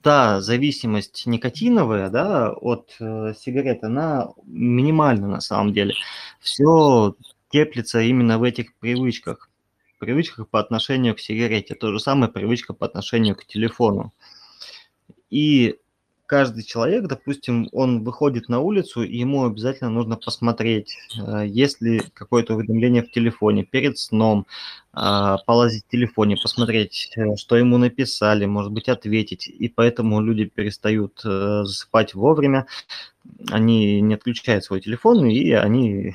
та 0.03 0.41
зависимость 0.41 1.27
никотиновая, 1.27 2.09
да, 2.09 2.53
от 2.53 2.95
э, 3.01 3.35
сигарет, 3.39 3.85
она 3.85 4.29
минимальна 4.45 5.29
на 5.29 5.41
самом 5.41 5.75
деле. 5.75 5.95
Все 6.41 7.15
теплится 7.51 8.01
именно 8.01 8.39
в 8.39 8.45
этих 8.45 8.75
привычках. 8.77 9.51
Привычках 9.99 10.49
по 10.49 10.59
отношению 10.59 11.15
к 11.15 11.21
сигарете. 11.21 11.75
То 11.75 11.93
же 11.93 12.01
самое 12.01 12.33
привычка 12.33 12.73
по 12.73 12.87
отношению 12.87 13.37
к 13.37 13.45
телефону. 13.45 14.13
И 15.33 15.79
каждый 16.27 16.63
человек, 16.63 17.07
допустим, 17.07 17.71
он 17.73 18.05
выходит 18.05 18.51
на 18.51 18.61
улицу, 18.61 19.03
и 19.03 19.17
ему 19.17 19.47
обязательно 19.47 19.89
нужно 19.89 20.17
посмотреть, 20.17 20.95
э, 21.19 21.47
есть 21.47 21.81
ли 21.81 22.03
какое-то 22.13 22.55
уведомление 22.55 23.03
в 23.03 23.11
телефоне 23.11 23.65
перед 23.65 23.99
сном, 23.99 24.47
а, 24.93 25.39
полазить 25.47 25.85
в 25.87 25.91
телефоне, 25.91 26.37
посмотреть, 26.37 27.13
э, 27.17 27.37
что 27.37 27.57
ему 27.57 27.79
написали, 27.79 28.45
может 28.45 28.73
быть, 28.73 28.91
ответить. 28.91 29.49
И 29.49 29.69
поэтому 29.69 30.21
люди 30.21 30.45
перестают 30.45 31.23
э, 31.25 31.63
засыпать 31.65 32.15
вовремя, 32.15 32.67
они 33.51 34.03
не 34.03 34.15
отключают 34.15 34.65
свой 34.65 34.83
телефон, 34.83 35.25
и 35.31 35.51
они 35.53 36.15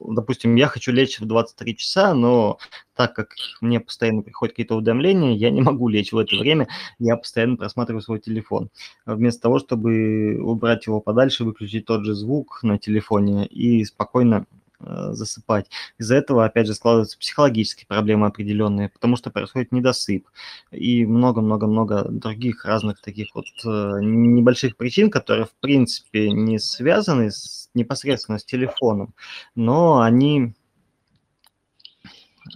допустим, 0.00 0.54
я 0.56 0.68
хочу 0.68 0.92
лечь 0.92 1.20
в 1.20 1.26
23 1.26 1.76
часа, 1.76 2.14
но 2.14 2.58
так 2.94 3.14
как 3.14 3.30
мне 3.60 3.80
постоянно 3.80 4.22
приходят 4.22 4.54
какие-то 4.54 4.76
уведомления, 4.76 5.34
я 5.34 5.50
не 5.50 5.60
могу 5.60 5.88
лечь 5.88 6.12
в 6.12 6.18
это 6.18 6.36
время, 6.36 6.68
я 6.98 7.16
постоянно 7.16 7.56
просматриваю 7.56 8.02
свой 8.02 8.20
телефон. 8.20 8.70
Вместо 9.04 9.42
того, 9.42 9.58
чтобы 9.58 10.38
убрать 10.40 10.86
его 10.86 11.00
подальше, 11.00 11.44
выключить 11.44 11.86
тот 11.86 12.04
же 12.04 12.14
звук 12.14 12.60
на 12.62 12.78
телефоне 12.78 13.46
и 13.46 13.84
спокойно 13.84 14.46
засыпать. 14.78 15.70
Из-за 15.98 16.16
этого, 16.16 16.44
опять 16.44 16.66
же, 16.66 16.74
складываются 16.74 17.18
психологические 17.18 17.86
проблемы 17.86 18.26
определенные, 18.26 18.88
потому 18.88 19.16
что 19.16 19.30
происходит 19.30 19.72
недосып 19.72 20.28
и 20.70 21.06
много-много-много 21.06 22.06
других 22.08 22.64
разных 22.64 23.00
таких 23.00 23.34
вот 23.34 23.46
э, 23.64 23.68
небольших 24.00 24.76
причин, 24.76 25.10
которые, 25.10 25.46
в 25.46 25.54
принципе, 25.60 26.30
не 26.30 26.58
связаны 26.58 27.30
с, 27.30 27.70
непосредственно 27.74 28.38
с 28.38 28.44
телефоном, 28.44 29.14
но 29.54 30.00
они 30.00 30.54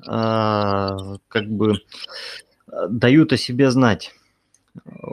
э, 0.06 0.88
как 1.28 1.46
бы 1.50 1.80
дают 2.88 3.32
о 3.32 3.36
себе 3.36 3.70
знать. 3.70 4.12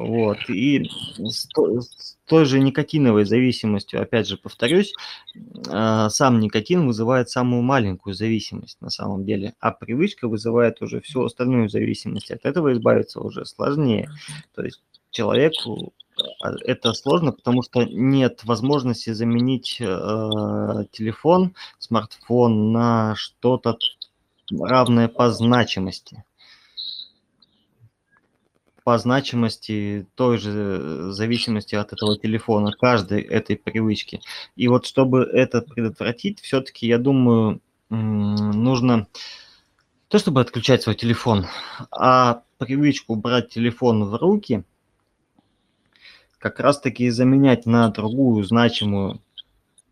Вот. 0.08 0.38
И 0.50 0.90
с, 1.18 1.50
с 1.54 2.18
той 2.26 2.46
же 2.46 2.62
никотиновой 2.62 3.26
зависимостью, 3.26 4.02
опять 4.02 4.26
же, 4.26 4.38
повторюсь, 4.38 4.94
э, 5.36 6.08
сам 6.10 6.40
никотин 6.40 6.88
вызывает 6.88 7.30
самую 7.30 7.62
маленькую 7.62 8.14
зависимость 8.14 8.80
на 8.80 8.90
самом 8.90 9.26
деле, 9.26 9.54
а 9.60 9.72
привычка 9.72 10.30
вызывает 10.30 10.82
уже 10.82 11.02
всю 11.02 11.26
остальную 11.26 11.68
зависимость. 11.68 12.32
От 12.32 12.46
этого 12.46 12.72
избавиться 12.72 13.20
уже 13.20 13.46
сложнее. 13.46 14.10
То 14.56 14.64
есть 14.64 14.82
человеку 15.12 15.92
а, 16.42 16.54
это 16.64 16.94
сложно, 16.94 17.34
потому 17.34 17.62
что 17.62 17.84
нет 17.84 18.46
возможности 18.46 19.12
заменить 19.12 19.76
э, 19.82 19.86
телефон, 20.92 21.54
смартфон 21.80 22.72
на 22.72 23.14
что-то 23.18 23.78
равное 24.50 25.10
по 25.10 25.32
значимости 25.32 26.24
по 28.88 28.98
значимости 28.98 30.08
той 30.15 30.38
же 30.38 30.50
э, 30.50 31.10
зависимости 31.12 31.75
от 31.75 31.91
этого 31.91 32.17
телефона, 32.17 32.72
каждой 32.72 33.22
этой 33.22 33.58
привычки. 33.58 34.22
И 34.56 34.70
вот 34.70 34.86
чтобы 34.86 35.24
это 35.24 35.62
предотвратить, 35.62 36.39
все-таки, 36.39 36.88
я 36.88 36.98
думаю, 36.98 37.60
нужно 37.89 39.08
то, 40.08 40.20
чтобы 40.20 40.39
отключать 40.39 40.84
свой 40.84 40.96
телефон, 40.96 41.48
а 41.91 42.44
привычку 42.60 43.15
брать 43.15 43.50
телефон 43.50 44.06
в 44.06 44.15
руки, 44.15 44.63
как 46.39 46.62
раз-таки 46.62 47.10
заменять 47.10 47.65
на 47.65 47.89
другую 47.89 48.46
значимую 48.46 49.20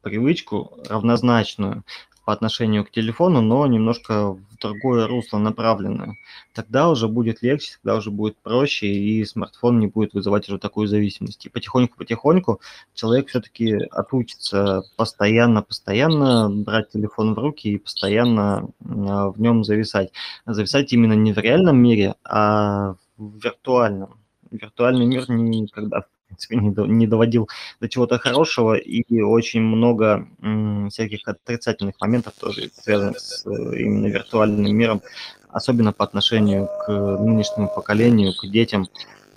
привычку, 0.03 0.79
равнозначную, 0.87 1.83
по 2.25 2.33
отношению 2.33 2.83
к 2.83 2.91
телефону, 2.91 3.41
но 3.41 3.67
немножко 3.67 4.31
в 4.31 4.57
другое 4.59 5.07
русло 5.07 5.37
направленное. 5.37 6.17
Тогда 6.53 6.89
уже 6.89 7.07
будет 7.07 7.43
легче, 7.43 7.73
тогда 7.81 7.97
уже 7.97 8.09
будет 8.09 8.35
проще, 8.37 8.87
и 8.87 9.23
смартфон 9.23 9.79
не 9.79 9.87
будет 9.87 10.13
вызывать 10.13 10.49
уже 10.49 10.57
такую 10.57 10.87
зависимость. 10.87 11.45
И 11.45 11.49
потихоньку-потихоньку 11.49 12.59
человек 12.95 13.27
все-таки 13.29 13.75
отучится 13.91 14.83
постоянно-постоянно 14.97 16.49
брать 16.49 16.91
телефон 16.91 17.35
в 17.35 17.39
руки 17.39 17.69
и 17.69 17.77
постоянно 17.77 18.69
а, 18.83 19.29
в 19.29 19.39
нем 19.39 19.63
зависать. 19.63 20.11
Зависать 20.47 20.91
именно 20.93 21.13
не 21.13 21.31
в 21.31 21.37
реальном 21.37 21.77
мире, 21.77 22.15
а 22.23 22.95
в 23.17 23.37
виртуальном. 23.37 24.17
Виртуальный 24.49 25.05
мир 25.05 25.29
никогда, 25.29 26.01
в 26.01 26.14
принципе, 26.27 26.57
не, 26.57 26.71
до, 26.71 26.85
не 26.85 27.07
доводил 27.07 27.49
до 27.79 27.89
чего-то 27.89 28.17
хорошего, 28.17 28.75
и 28.75 29.21
очень 29.21 29.61
много 29.61 30.27
м, 30.41 30.89
всяких 30.89 31.27
отрицательных 31.27 31.95
моментов 31.99 32.33
тоже 32.39 32.69
связанных 32.73 33.19
с 33.19 33.45
э, 33.45 33.49
именно 33.77 34.07
виртуальным 34.07 34.75
миром, 34.75 35.01
особенно 35.49 35.93
по 35.93 36.03
отношению 36.03 36.67
к 36.85 36.89
нынешнему 36.89 37.69
поколению, 37.73 38.33
к 38.33 38.45
детям, 38.47 38.87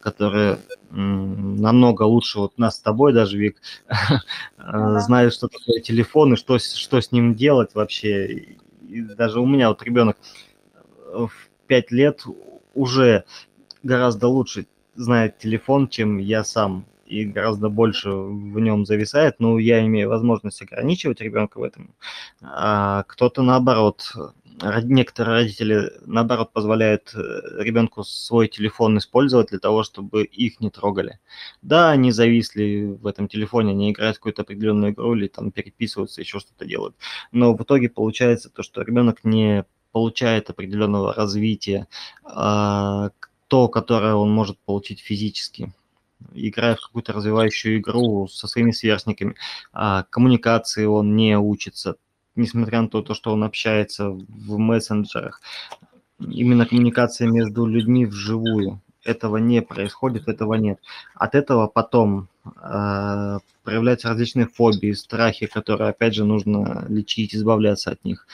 которые 0.01 0.59
намного 0.91 2.03
лучше 2.05 2.39
вот 2.39 2.57
нас 2.57 2.77
с 2.77 2.81
тобой 2.81 3.13
даже, 3.13 3.37
Вик, 3.37 3.61
ну 4.59 5.01
знают, 5.01 5.35
что 5.35 5.49
такое 5.49 5.81
телефон 5.81 6.35
и 6.35 6.37
что, 6.37 6.59
что 6.59 7.01
с 7.01 7.13
ним 7.13 7.35
делать 7.35 7.75
вообще. 7.75 8.47
И 8.89 9.03
даже 9.03 9.41
у 9.41 9.47
меня 9.47 9.69
вот 9.69 9.83
ребенок 9.83 10.17
в 11.13 11.31
5 11.67 11.91
лет 11.91 12.25
уже 12.75 13.25
гораздо 13.83 14.29
лучше 14.29 14.67
знает 14.99 15.39
телефон, 15.39 15.89
чем 15.89 16.19
я 16.19 16.45
сам, 16.45 16.85
и 17.07 17.25
гораздо 17.25 17.69
больше 17.69 18.11
в 18.11 18.59
нем 18.59 18.85
зависает. 18.85 19.37
Ну, 19.39 19.59
я 19.59 19.85
имею 19.87 20.09
возможность 20.09 20.61
ограничивать 20.61 21.21
ребенка 21.21 21.59
в 21.59 21.63
этом. 21.63 21.95
А 22.43 23.05
кто-то 23.05 23.43
наоборот, 23.43 24.13
некоторые 24.83 25.43
родители 25.43 25.93
наоборот 26.05 26.53
позволяют 26.53 27.15
э, 27.15 27.19
ребенку 27.63 28.03
свой 28.05 28.49
телефон 28.49 28.99
использовать 28.99 29.49
для 29.49 29.59
того, 29.59 29.85
чтобы 29.85 30.25
их 30.25 30.61
не 30.61 30.71
трогали. 30.71 31.19
Да, 31.63 31.91
они 31.91 32.11
зависли 32.11 32.99
в 33.01 33.07
этом 33.07 33.29
телефоне, 33.29 33.73
они 33.73 33.93
играют 33.93 34.17
в 34.17 34.21
какую-то 34.21 34.43
определенную 34.43 34.93
игру 34.93 35.15
или 35.15 35.29
там 35.29 35.53
переписываются, 35.53 36.21
еще 36.21 36.41
что-то 36.41 36.65
делают. 36.65 36.97
Но 37.33 37.55
в 37.55 37.63
итоге 37.63 37.89
получается 37.89 38.51
то, 38.51 38.63
что 38.63 38.83
ребенок 38.83 39.25
не 39.25 39.65
получает 39.93 40.51
определенного 40.51 41.15
развития, 41.15 41.87
а, 42.25 43.11
то, 43.49 43.69
которое 43.69 44.15
он 44.15 44.31
может 44.31 44.59
получить 44.59 45.01
физически, 45.01 45.73
играя 46.35 46.77
в 46.77 46.81
какую-то 46.81 47.13
развивающую 47.13 47.79
игру 47.79 48.29
со 48.29 48.47
своими 48.47 48.73
сверстниками. 48.73 49.35
А 49.73 50.05
коммуникации 50.05 50.85
он 50.85 51.17
не 51.17 51.39
учится, 51.39 51.97
несмотря 52.37 52.83
на 52.83 52.89
то, 52.89 53.15
что 53.15 53.33
он 53.33 53.45
общается 53.45 54.11
в 54.11 54.59
мессенджерах. 54.59 55.41
Именно 56.21 56.67
коммуникация 56.67 57.29
между 57.29 57.67
людьми 57.67 58.07
вживую. 58.07 58.81
Этого 59.05 59.39
не 59.39 59.63
происходит, 59.63 60.29
этого 60.29 60.55
нет. 60.55 60.81
От 61.15 61.35
этого 61.35 61.69
потом 61.69 62.29
э, 62.45 63.39
проявляются 63.63 64.09
различные 64.09 64.49
фобии, 64.49 64.93
страхи, 64.93 65.47
которые, 65.47 65.91
опять 65.91 66.15
же, 66.15 66.25
нужно 66.25 66.85
лечить, 66.89 67.35
избавляться 67.35 67.93
от 67.93 68.05
них. 68.05 68.27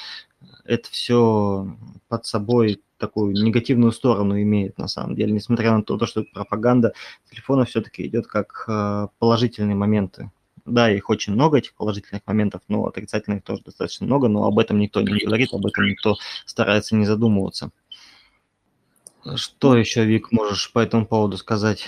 Это 0.64 0.88
все 0.90 1.76
под 2.08 2.26
собой 2.26 2.80
такую 3.06 3.34
негативную 3.34 3.92
сторону 3.92 4.40
имеет 4.40 4.78
на 4.78 4.88
самом 4.88 5.14
деле, 5.14 5.32
несмотря 5.32 5.72
на 5.72 5.82
то, 5.82 6.06
что 6.06 6.24
пропаганда 6.32 6.94
телефона 7.30 7.64
все-таки 7.66 8.06
идет 8.06 8.26
как 8.26 8.64
э, 8.66 9.08
положительные 9.18 9.76
моменты. 9.76 10.30
Да, 10.64 10.90
их 10.90 11.10
очень 11.10 11.34
много, 11.34 11.58
этих 11.58 11.74
положительных 11.74 12.22
моментов, 12.26 12.62
но 12.68 12.86
отрицательных 12.86 13.42
тоже 13.42 13.62
достаточно 13.62 14.06
много, 14.06 14.28
но 14.28 14.46
об 14.46 14.58
этом 14.58 14.78
никто 14.78 15.02
не 15.02 15.24
говорит, 15.26 15.52
об 15.52 15.66
этом 15.66 15.84
никто 15.84 16.16
старается 16.46 16.96
не 16.96 17.04
задумываться. 17.04 17.70
Что 19.36 19.76
еще, 19.76 20.04
Вик, 20.04 20.32
можешь 20.32 20.72
по 20.72 20.78
этому 20.78 21.06
поводу 21.06 21.36
сказать? 21.36 21.86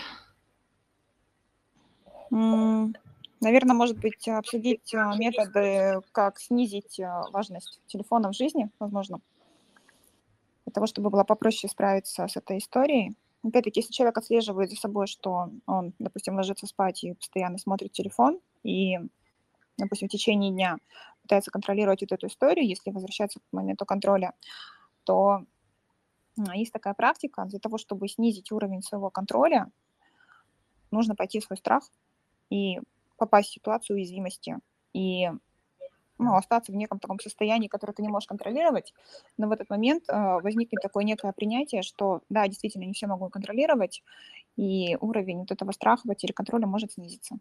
Наверное, 2.31 3.75
может 3.75 3.99
быть, 3.99 4.29
обсудить 4.29 4.93
э, 4.93 4.99
методы, 5.17 6.01
как 6.13 6.39
снизить 6.39 6.99
э, 6.99 7.09
важность 7.33 7.81
телефона 7.87 8.31
в 8.31 8.35
жизни, 8.35 8.71
возможно 8.79 9.21
для 10.67 10.73
того, 10.73 10.87
чтобы 10.87 11.11
было 11.11 11.25
попроще 11.25 11.71
справиться 11.71 12.27
с 12.27 12.37
этой 12.37 12.59
историей. 12.59 13.17
Опять-таки, 13.45 13.81
если 13.81 13.93
человек 13.93 14.19
отслеживает 14.19 14.71
за 14.71 14.77
собой, 14.77 15.07
что 15.07 15.51
он, 15.67 15.95
допустим, 16.01 16.35
ложится 16.35 16.67
спать 16.67 17.05
и 17.05 17.15
постоянно 17.15 17.59
смотрит 17.59 17.93
телефон, 17.93 18.41
и, 18.65 18.99
допустим, 19.79 20.09
в 20.09 20.11
течение 20.11 20.51
дня 20.51 20.79
пытается 21.23 21.53
контролировать 21.53 22.01
вот 22.01 22.11
эту 22.11 22.27
историю, 22.27 22.67
если 22.67 22.91
возвращаться 22.91 23.39
к 23.39 23.43
моменту 23.53 23.87
контроля, 23.87 24.33
то 25.05 25.45
есть 26.53 26.73
такая 26.73 26.95
практика, 26.95 27.45
для 27.45 27.61
того, 27.61 27.79
чтобы 27.79 28.09
снизить 28.09 28.51
уровень 28.51 28.83
своего 28.83 29.11
контроля, 29.11 29.71
нужно 30.91 31.15
пойти 31.15 31.41
в 31.41 31.45
свой 31.45 31.57
страх 31.57 31.85
и 32.51 32.81
попасть 33.17 33.51
в 33.51 33.55
ситуацию 33.55 33.97
уязвимости. 33.97 34.59
И 34.93 35.31
ну, 36.19 36.35
остаться 36.35 36.73
в 36.73 36.77
неком 36.77 36.99
таком 36.99 37.21
состоянии, 37.21 37.69
которое 37.69 37.93
ты 37.93 38.03
не 38.03 38.09
можешь 38.09 38.27
контролировать, 38.27 38.95
но 39.37 39.49
в 39.49 39.53
этот 39.53 39.71
момент 39.71 40.05
э, 40.09 40.41
возникнет 40.41 40.83
такое 40.83 41.05
некое 41.05 41.33
принятие, 41.33 41.83
что 41.83 42.23
да, 42.29 42.47
действительно, 42.49 42.85
не 42.85 42.93
все 42.93 43.07
могу 43.07 43.29
контролировать, 43.29 44.03
и 44.57 44.97
уровень 45.01 45.39
вот 45.41 45.51
этого 45.51 45.73
страха, 45.73 46.09
потери 46.09 46.33
контроля 46.33 46.67
может 46.67 46.93
снизиться. 46.93 47.39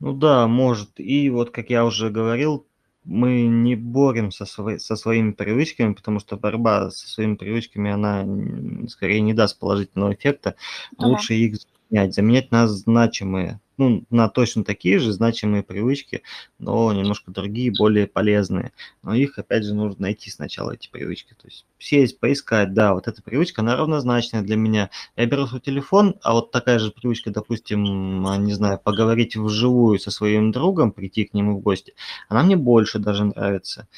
Ну 0.00 0.12
да, 0.12 0.46
может. 0.46 1.00
И 1.00 1.28
вот, 1.30 1.50
как 1.50 1.70
я 1.70 1.84
уже 1.84 2.10
говорил, 2.10 2.66
мы 3.04 3.46
не 3.46 3.74
боремся 3.74 4.44
со, 4.44 4.78
со 4.78 4.96
своими 4.96 5.32
привычками, 5.32 5.94
потому 5.94 6.20
что 6.20 6.36
борьба 6.36 6.90
со 6.90 7.08
своими 7.08 7.36
привычками, 7.36 7.90
она 7.90 8.88
скорее 8.88 9.20
не 9.20 9.34
даст 9.34 9.58
положительного 9.58 10.14
эффекта. 10.14 10.56
Ага. 10.98 11.08
Лучше 11.08 11.34
их 11.34 11.56
заменять, 11.56 12.14
заменять 12.14 12.50
на 12.50 12.68
значимые 12.68 13.60
ну, 13.78 14.04
на 14.10 14.28
точно 14.28 14.64
такие 14.64 14.98
же 14.98 15.12
значимые 15.12 15.62
привычки, 15.62 16.22
но 16.58 16.92
немножко 16.92 17.30
другие, 17.30 17.72
более 17.76 18.06
полезные. 18.06 18.72
Но 19.02 19.14
их, 19.14 19.38
опять 19.38 19.64
же, 19.64 19.74
нужно 19.74 20.02
найти 20.02 20.30
сначала, 20.30 20.72
эти 20.72 20.90
привычки. 20.90 21.34
То 21.34 21.46
есть 21.46 21.64
сесть, 21.78 22.20
поискать, 22.20 22.74
да, 22.74 22.94
вот 22.94 23.08
эта 23.08 23.22
привычка, 23.22 23.62
она 23.62 23.76
равнозначная 23.76 24.42
для 24.42 24.56
меня. 24.56 24.90
Я 25.16 25.26
беру 25.26 25.46
свой 25.46 25.60
телефон, 25.60 26.16
а 26.22 26.34
вот 26.34 26.50
такая 26.50 26.78
же 26.78 26.90
привычка, 26.90 27.30
допустим, 27.30 28.26
а, 28.26 28.36
не 28.36 28.52
знаю, 28.52 28.78
поговорить 28.82 29.36
вживую 29.36 29.98
со 29.98 30.10
своим 30.10 30.52
другом, 30.52 30.92
прийти 30.92 31.24
к 31.24 31.34
нему 31.34 31.56
в 31.58 31.62
гости, 31.62 31.94
она 32.28 32.42
мне 32.42 32.56
больше 32.56 32.98
даже 32.98 33.24
нравится. 33.24 33.88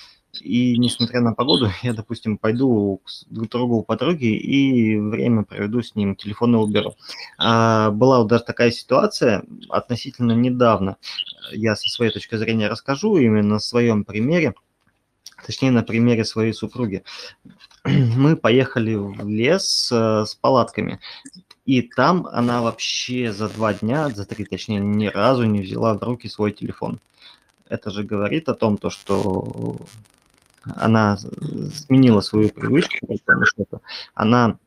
И 0.40 0.78
несмотря 0.78 1.20
на 1.20 1.34
погоду, 1.34 1.70
я, 1.82 1.92
допустим, 1.92 2.38
пойду 2.38 3.00
к 3.04 3.48
другу 3.48 3.82
подруги 3.82 4.36
и 4.36 4.96
время 4.98 5.44
проведу 5.44 5.82
с 5.82 5.94
ним, 5.94 6.14
телефон 6.14 6.54
уберу. 6.54 6.94
А, 7.38 7.90
была 7.90 8.18
вот 8.20 8.28
даже 8.28 8.44
такая 8.44 8.70
ситуация 8.70 9.44
относительно 9.68 10.32
недавно. 10.32 10.96
Я 11.52 11.74
со 11.74 11.88
своей 11.88 12.12
точки 12.12 12.36
зрения 12.36 12.68
расскажу 12.68 13.16
именно 13.16 13.54
на 13.54 13.58
своем 13.58 14.04
примере, 14.04 14.54
точнее 15.44 15.72
на 15.72 15.82
примере 15.82 16.24
своей 16.24 16.52
супруги. 16.52 17.02
Мы 17.84 18.36
поехали 18.36 18.94
в 18.94 19.28
лес 19.28 19.90
э, 19.92 20.24
с 20.26 20.34
палатками. 20.36 21.00
И 21.66 21.82
там 21.82 22.26
она 22.26 22.62
вообще 22.62 23.32
за 23.32 23.48
два 23.48 23.74
дня, 23.74 24.08
за 24.08 24.24
три 24.24 24.44
точнее, 24.44 24.80
ни 24.80 25.06
разу 25.06 25.44
не 25.44 25.60
взяла 25.60 25.94
в 25.94 26.02
руки 26.02 26.28
свой 26.28 26.52
телефон. 26.52 27.00
Это 27.68 27.90
же 27.90 28.02
говорит 28.02 28.48
о 28.48 28.54
том, 28.54 28.76
то, 28.76 28.90
что 28.90 29.76
она 30.64 31.16
сменила 31.16 32.20
свою 32.20 32.50
привычку, 32.50 33.06
потому 33.06 33.44
что 33.46 33.64
она 34.14 34.58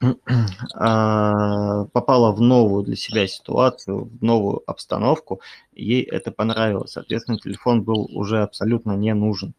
а, 0.74 1.84
попала 1.86 2.32
в 2.32 2.40
новую 2.40 2.84
для 2.84 2.96
себя 2.96 3.26
ситуацию, 3.26 4.04
в 4.04 4.22
новую 4.22 4.62
обстановку, 4.66 5.40
ей 5.72 6.02
это 6.02 6.30
понравилось. 6.30 6.92
Соответственно, 6.92 7.38
телефон 7.38 7.82
был 7.82 8.08
уже 8.12 8.42
абсолютно 8.42 8.92
не 8.92 9.14
нужен. 9.14 9.54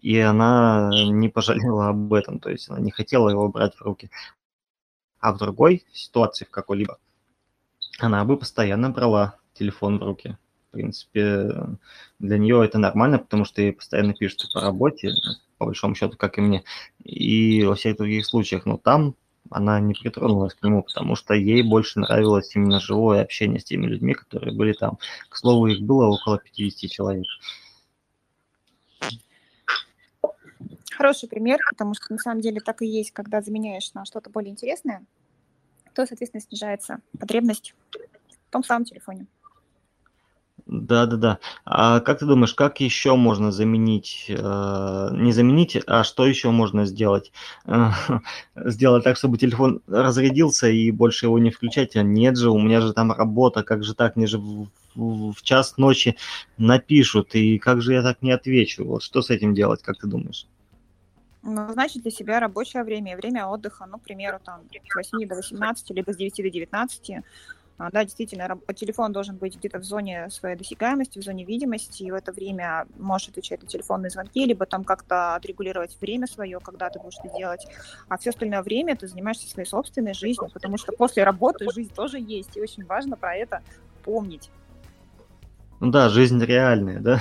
И 0.00 0.18
она 0.18 0.90
не 0.92 1.28
пожалела 1.28 1.88
об 1.88 2.12
этом, 2.12 2.38
то 2.38 2.50
есть 2.50 2.68
она 2.70 2.78
не 2.78 2.90
хотела 2.90 3.30
его 3.30 3.48
брать 3.48 3.74
в 3.74 3.82
руки. 3.82 4.10
А 5.18 5.32
в 5.32 5.38
другой 5.38 5.84
ситуации, 5.92 6.44
в 6.44 6.50
какой-либо, 6.50 6.98
она 7.98 8.24
бы 8.24 8.36
постоянно 8.36 8.90
брала 8.90 9.36
телефон 9.54 9.98
в 9.98 10.04
руки. 10.04 10.38
Принципе, 10.78 11.50
для 12.20 12.38
нее 12.38 12.64
это 12.64 12.78
нормально, 12.78 13.18
потому 13.18 13.44
что 13.44 13.60
ей 13.60 13.72
постоянно 13.72 14.14
пишут 14.14 14.48
по 14.54 14.60
работе, 14.60 15.10
по 15.58 15.66
большому 15.66 15.96
счету, 15.96 16.16
как 16.16 16.38
и 16.38 16.40
мне, 16.40 16.62
и 17.02 17.64
во 17.64 17.74
всех 17.74 17.96
других 17.96 18.24
случаях. 18.24 18.64
Но 18.64 18.76
там 18.76 19.16
она 19.50 19.80
не 19.80 19.92
притронулась 19.92 20.54
к 20.54 20.62
нему, 20.62 20.84
потому 20.84 21.16
что 21.16 21.34
ей 21.34 21.62
больше 21.62 21.98
нравилось 21.98 22.54
именно 22.54 22.78
живое 22.78 23.22
общение 23.22 23.58
с 23.58 23.64
теми 23.64 23.86
людьми, 23.86 24.14
которые 24.14 24.54
были 24.54 24.72
там. 24.72 24.98
К 25.28 25.36
слову, 25.36 25.66
их 25.66 25.80
было 25.80 26.06
около 26.06 26.38
50 26.38 26.88
человек. 26.88 27.26
Хороший 30.92 31.28
пример, 31.28 31.58
потому 31.70 31.94
что 31.94 32.12
на 32.12 32.18
самом 32.20 32.40
деле 32.40 32.60
так 32.60 32.82
и 32.82 32.86
есть, 32.86 33.10
когда 33.10 33.42
заменяешь 33.42 33.92
на 33.94 34.04
что-то 34.04 34.30
более 34.30 34.52
интересное, 34.52 35.04
то, 35.92 36.06
соответственно, 36.06 36.40
снижается 36.40 37.00
потребность 37.18 37.74
в 37.90 38.52
том 38.52 38.62
самом 38.62 38.84
телефоне. 38.84 39.26
Да-да-да. 40.68 41.38
А 41.64 42.00
как 42.00 42.18
ты 42.18 42.26
думаешь, 42.26 42.52
как 42.52 42.80
еще 42.80 43.16
можно 43.16 43.50
заменить, 43.50 44.26
э, 44.28 45.08
не 45.12 45.32
заменить, 45.32 45.78
а 45.86 46.04
что 46.04 46.26
еще 46.26 46.50
можно 46.50 46.84
сделать? 46.84 47.32
Э, 47.64 47.90
сделать 48.54 49.02
так, 49.02 49.16
чтобы 49.16 49.38
телефон 49.38 49.80
разрядился 49.86 50.68
и 50.68 50.90
больше 50.90 51.24
его 51.26 51.38
не 51.38 51.50
включать? 51.50 51.96
А 51.96 52.02
нет 52.02 52.36
же, 52.36 52.50
у 52.50 52.58
меня 52.58 52.82
же 52.82 52.92
там 52.92 53.12
работа, 53.12 53.62
как 53.62 53.82
же 53.82 53.94
так, 53.94 54.16
мне 54.16 54.26
же 54.26 54.38
в, 54.38 54.68
в, 54.94 55.32
в 55.32 55.42
час 55.42 55.78
ночи 55.78 56.16
напишут, 56.58 57.34
и 57.34 57.58
как 57.58 57.80
же 57.80 57.94
я 57.94 58.02
так 58.02 58.20
не 58.20 58.32
отвечу? 58.32 58.84
Вот 58.84 59.02
что 59.02 59.22
с 59.22 59.30
этим 59.30 59.54
делать, 59.54 59.82
как 59.82 59.96
ты 59.96 60.06
думаешь? 60.06 60.46
назначить 61.42 62.02
для 62.02 62.10
себя 62.10 62.40
рабочее 62.40 62.84
время 62.84 63.12
и 63.12 63.16
время 63.16 63.46
отдыха, 63.46 63.86
ну, 63.86 63.98
к 63.98 64.02
примеру, 64.02 64.38
там, 64.44 64.62
с 64.70 64.94
8 64.94 65.26
до 65.26 65.36
18, 65.36 65.90
либо 65.90 66.12
с 66.12 66.16
9 66.16 66.36
до 66.36 66.50
19, 66.50 67.10
а, 67.10 67.22
да, 67.78 68.04
действительно, 68.04 68.58
телефон 68.74 69.12
должен 69.12 69.36
быть 69.36 69.56
где-то 69.56 69.78
в 69.78 69.84
зоне 69.84 70.30
своей 70.30 70.56
досягаемости, 70.56 71.20
в 71.20 71.22
зоне 71.22 71.44
видимости, 71.44 72.02
и 72.02 72.10
в 72.10 72.14
это 72.14 72.32
время 72.32 72.86
можешь 72.98 73.28
отвечать 73.28 73.62
на 73.62 73.68
телефонные 73.68 74.10
звонки, 74.10 74.44
либо 74.44 74.66
там 74.66 74.82
как-то 74.82 75.36
отрегулировать 75.36 75.96
время 76.00 76.26
свое, 76.26 76.58
когда 76.58 76.90
ты 76.90 76.98
будешь 76.98 77.18
это 77.22 77.36
делать. 77.36 77.66
А 78.08 78.18
все 78.18 78.30
остальное 78.30 78.62
время 78.62 78.96
ты 78.96 79.06
занимаешься 79.06 79.48
своей 79.48 79.68
собственной 79.68 80.14
жизнью, 80.14 80.50
потому 80.52 80.76
что 80.76 80.92
после 80.92 81.22
работы 81.22 81.70
жизнь 81.72 81.94
тоже 81.94 82.18
есть, 82.18 82.56
и 82.56 82.60
очень 82.60 82.84
важно 82.84 83.16
про 83.16 83.36
это 83.36 83.62
помнить. 84.02 84.50
Ну 85.80 85.90
да, 85.92 86.08
жизнь 86.08 86.42
реальная, 86.44 86.98
да? 86.98 87.20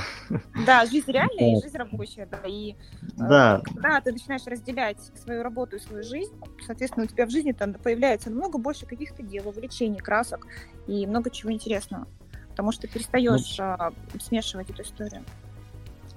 Да, 0.65 0.86
жизнь 0.86 1.12
реальная 1.12 1.58
и 1.58 1.62
жизнь 1.62 1.78
рабочая, 1.78 2.26
да. 2.26 2.39
И 2.48 2.76
да. 3.15 3.62
Э, 3.62 3.63
когда 3.63 4.02
ты 4.02 4.12
начинаешь 4.12 4.46
разделять 4.48 4.98
свою 5.24 5.43
работу 5.43 5.76
и 5.76 5.80
свою 5.80 6.04
жизнь, 6.04 6.34
соответственно, 6.65 7.06
у 7.06 7.08
тебя 7.08 7.28
в 7.28 7.30
жизни 7.30 7.52
там 7.52 7.74
появляется 7.74 8.32
намного 8.32 8.58
больше 8.58 8.88
каких-то 8.88 9.22
дел, 9.22 9.48
увлечений, 9.48 10.00
красок 10.00 10.48
и 10.88 11.06
много 11.06 11.30
чего 11.30 11.52
интересного. 11.52 12.08
Потому 12.50 12.72
что 12.72 12.84
ты 12.84 12.88
перестаешь 12.88 13.58
ну, 13.60 14.20
смешивать 14.20 14.72
эту 14.72 14.82
историю. 14.82 15.24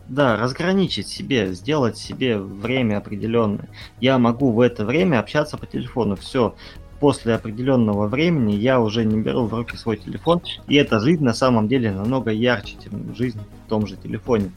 Да, 0.08 0.36
разграничить 0.36 1.06
себе, 1.06 1.52
сделать 1.52 1.98
себе 1.98 2.38
время 2.38 2.96
определенное. 2.96 3.68
Я 4.00 4.18
могу 4.18 4.50
в 4.50 4.60
это 4.60 4.84
время 4.84 5.20
общаться 5.20 5.58
по 5.58 5.66
телефону. 5.66 6.16
Все, 6.16 6.56
после 7.00 7.34
определенного 7.34 8.06
времени 8.06 8.52
я 8.52 8.80
уже 8.80 9.04
не 9.04 9.20
беру 9.20 9.46
в 9.46 9.54
руки 9.54 9.76
свой 9.76 9.96
телефон, 9.96 10.42
и 10.68 10.76
эта 10.76 11.00
жизнь 11.00 11.24
на 11.24 11.34
самом 11.34 11.66
деле 11.66 11.90
намного 11.90 12.30
ярче, 12.30 12.76
чем 12.84 13.14
жизнь 13.16 13.40
в 13.66 13.68
том 13.68 13.86
же 13.86 13.96
телефоне. 13.96 14.52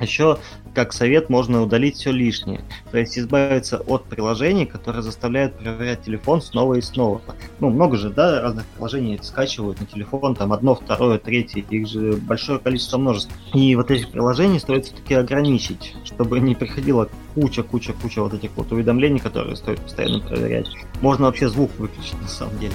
Еще, 0.00 0.38
как 0.74 0.92
совет, 0.92 1.28
можно 1.28 1.62
удалить 1.62 1.96
все 1.96 2.12
лишнее, 2.12 2.60
то 2.90 2.98
есть 2.98 3.18
избавиться 3.18 3.78
от 3.78 4.04
приложений, 4.04 4.66
которые 4.66 5.02
заставляют 5.02 5.58
проверять 5.58 6.02
телефон 6.02 6.40
снова 6.40 6.74
и 6.74 6.80
снова. 6.80 7.20
Ну, 7.58 7.70
много 7.70 7.96
же, 7.96 8.10
да, 8.10 8.40
разных 8.40 8.64
приложений 8.66 9.20
скачивают 9.22 9.80
на 9.80 9.86
телефон, 9.86 10.34
там 10.34 10.52
одно, 10.52 10.74
второе, 10.74 11.18
третье, 11.18 11.64
их 11.68 11.88
же 11.88 12.12
большое 12.12 12.58
количество 12.58 12.98
множеств. 12.98 13.32
И 13.54 13.74
вот 13.74 13.90
эти 13.90 14.06
приложения 14.06 14.60
стоит 14.60 14.86
все-таки 14.86 15.14
ограничить, 15.14 15.96
чтобы 16.04 16.38
не 16.40 16.54
приходило 16.54 17.08
куча-куча-куча 17.34 18.22
вот 18.22 18.34
этих 18.34 18.50
вот 18.56 18.70
уведомлений, 18.70 19.18
которые 19.18 19.56
стоит 19.56 19.80
постоянно 19.80 20.20
проверять. 20.20 20.68
Можно 21.00 21.26
вообще 21.26 21.48
звук 21.48 21.70
выключить 21.78 22.20
на 22.20 22.28
самом 22.28 22.58
деле. 22.58 22.74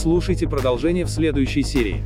Слушайте 0.00 0.48
продолжение 0.48 1.04
в 1.04 1.10
следующей 1.10 1.64
серии. 1.64 2.04